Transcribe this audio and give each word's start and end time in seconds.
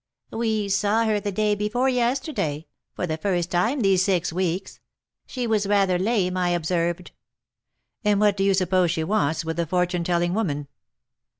"We 0.31 0.67
saw 0.67 1.05
her 1.05 1.19
the 1.19 1.31
day 1.31 1.53
before 1.53 1.87
yesterday, 1.87 2.65
for 2.95 3.05
the 3.05 3.17
first 3.19 3.51
time 3.51 3.81
these 3.81 4.03
six 4.03 4.33
weeks. 4.33 4.79
She 5.27 5.45
was 5.45 5.67
rather 5.67 5.99
lame, 5.99 6.35
I 6.37 6.49
observed." 6.49 7.11
"And 8.03 8.19
what 8.19 8.35
do 8.35 8.43
you 8.43 8.55
suppose 8.55 8.89
she 8.89 9.03
wants 9.03 9.45
with 9.45 9.57
the 9.57 9.67
fortune 9.67 10.03
telling 10.03 10.33
woman?" 10.33 10.67